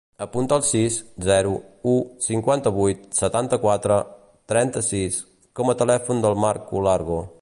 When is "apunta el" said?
0.25-0.63